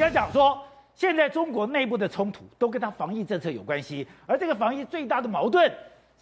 [0.00, 0.58] 家讲说，
[0.94, 5.70] 现在中国内部的冲突都跟他防疫政策有关系，而这个防疫最大的矛盾。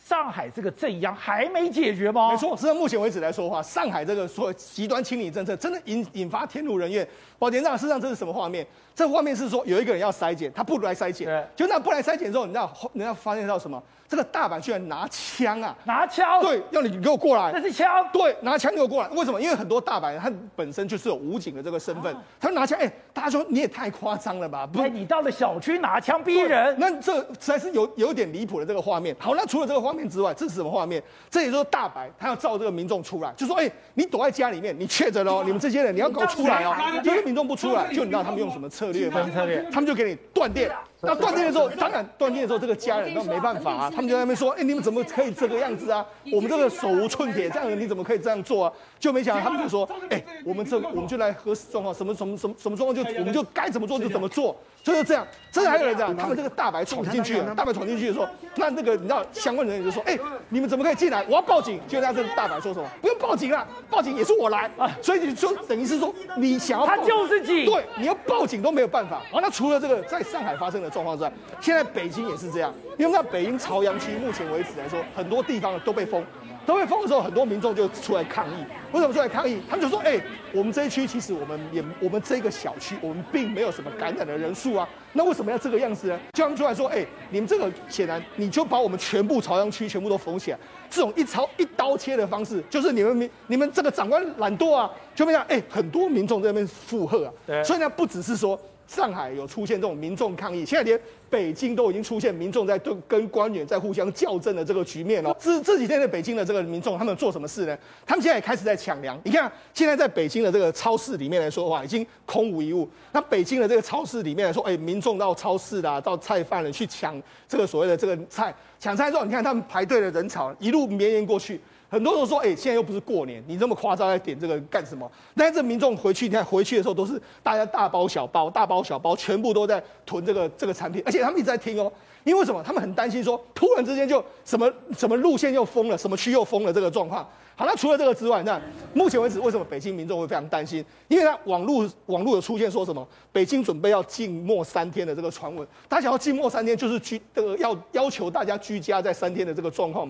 [0.05, 2.31] 上海这个镇央还没解决吗？
[2.31, 7.07] 没错，是到目前为止来说的话，上海这个所谓极端清理政策真的引引发天怒人怨。
[7.37, 8.65] 宝杰，那事实上这是什么画面？
[8.95, 13.83] 这画面是说有一个人要筛检，他不来筛检，对就那不来筛检之后，你知道人家发现到什么？
[14.09, 15.77] 这个大阪居然拿枪啊！
[15.85, 16.41] 拿枪？
[16.41, 17.53] 对，要你给我过来。
[17.53, 18.09] 这是枪？
[18.11, 19.09] 对，拿枪给我过来。
[19.11, 19.39] 为什么？
[19.41, 22.79] 因为很多大阪人他本身就是有武警的这个身份，啊、他拿枪。
[22.79, 24.67] 哎，大家说你也太夸张了吧？
[24.67, 29.15] 不是，你到了小区拿枪逼人，那这实在是有有点离谱的这个画面。
[29.19, 31.03] 好，那除了这个画面之外，这是什么画面？
[31.29, 36.75] 这也就是大阪他要召这个民众出来，就说：哎，你躲在家里面，你确诊了， 你们这些人你要给我出来哦。
[37.05, 39.29] 因为民众不出来，就你知道他们用什么策略吗？
[39.35, 40.71] 策略，他们就给你断电。
[41.01, 46.05] 那断电的时候，当然断电的时候，这个家人那没办法啊，他们就在那边说：哎，你们怎么可以这个样子啊？
[46.33, 48.73] 我们这个手无寸铁，这样的你怎么可以这样做啊？
[48.99, 54.57] 就没想到他们就说：哎，我们这我们就来核实状况，什么什么什么什么状况就我们就该怎么做就怎么做。
[54.81, 61.23] 就是这样，真的还有人这样，他们这个大白闯进去了，大白闯进去的时候，那那个你知道相关人员就说：“哎、欸，你们怎么可以进来？
[61.29, 69.17] 我要报警。”就在这个大白说什么：“不用报警了，报警也是我来啊。”所以你就等于是说你想要他就是警，对，你要报警都没有办法。
[69.17, 76.25] 啊，那除了这个在上海发生的状况之外，现在北京也是这样，因为在北京朝阳区目前为止来说，很多地方都被封。
[76.67, 78.63] 都被封的时候，很多民众就出来抗议。
[78.93, 79.59] 为什么出来抗议？
[79.71, 80.23] 他们就说：“哎、欸，
[80.53, 84.87] 我们这一区其实我们也，我们这个小区，我们并没有什么感染的人数啊。
[85.15, 90.59] 那为什么要这个样子呢？”就他们出来说：“哎、欸，你们这个显然你就把我们全部朝阳区全部都封起来，
[90.91, 97.33] 这种一朝一刀切的方式，就是你们民你们这个长官懒惰啊，就没想哎，很多民众在那边附和啊。
[97.47, 105.37] 对所以呢，不只是说。”上海有出现这种民众抗议，现在连北京都已经出现民众在对跟官员在互相较真的这个局面哦。
[105.39, 107.79] 这这几天的北京的这个民众，他们做什么事呢？
[108.07, 109.21] 他们现在也开始在抢粮。
[109.25, 112.89] 你看，现在在北京的这个超市里面来说的话，已经空无一物。
[113.13, 121.61] 那北京的这个超市里面来说，哎，民众到超市啦，到菜贩了去抢这个所谓的这个菜，抢菜之后，你看他们排队的人潮一路绵延过去。
[121.91, 125.11] 很多人说，哎、现在又不是过年，你这么夸张在点这个干什么？
[125.35, 131.91] 但是这民众回去，你看回去的时候都是大家大包小包、大包小包，全部都在囤这个这个产品，而且他们一直在听哦。
[132.25, 132.63] 因为什么？
[132.63, 137.27] 他们很担心说，突然之间就什么什么路线又封了，什么区又封了这个状况。
[137.57, 138.61] 好，那除了这个之外，那
[138.93, 140.85] 目前为止，为什么北京民众会非常担心？
[141.09, 145.67] 因为他网络网络有出现说什么，北京准备要静默三天的这个传闻。
[145.89, 150.09] 他想要静默三天，就是居这个要要求大家居家在三天的这个状况。